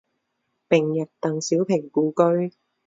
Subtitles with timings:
[0.67, 2.55] 并入邓小平故居。